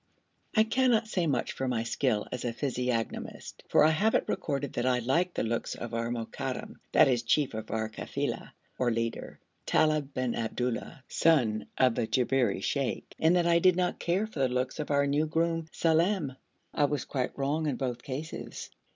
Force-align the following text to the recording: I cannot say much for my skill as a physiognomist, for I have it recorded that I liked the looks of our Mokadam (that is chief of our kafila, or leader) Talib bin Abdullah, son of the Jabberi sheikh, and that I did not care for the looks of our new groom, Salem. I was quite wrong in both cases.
I 0.55 0.63
cannot 0.63 1.07
say 1.07 1.27
much 1.27 1.51
for 1.51 1.67
my 1.67 1.83
skill 1.83 2.25
as 2.31 2.43
a 2.43 2.53
physiognomist, 2.53 3.61
for 3.69 3.83
I 3.83 3.91
have 3.91 4.15
it 4.15 4.25
recorded 4.27 4.73
that 4.73 4.85
I 4.87 4.97
liked 4.97 5.35
the 5.35 5.43
looks 5.43 5.75
of 5.75 5.93
our 5.93 6.09
Mokadam 6.09 6.79
(that 6.91 7.07
is 7.07 7.21
chief 7.21 7.53
of 7.53 7.69
our 7.69 7.87
kafila, 7.87 8.53
or 8.79 8.89
leader) 8.89 9.39
Talib 9.67 10.11
bin 10.15 10.33
Abdullah, 10.33 11.03
son 11.07 11.67
of 11.77 11.93
the 11.93 12.07
Jabberi 12.07 12.63
sheikh, 12.63 13.13
and 13.19 13.35
that 13.35 13.45
I 13.45 13.59
did 13.59 13.75
not 13.75 13.99
care 13.99 14.25
for 14.25 14.39
the 14.39 14.49
looks 14.49 14.79
of 14.79 14.89
our 14.89 15.05
new 15.05 15.27
groom, 15.27 15.67
Salem. 15.71 16.35
I 16.73 16.85
was 16.85 17.05
quite 17.05 17.37
wrong 17.37 17.67
in 17.67 17.75
both 17.75 18.01
cases. 18.01 18.71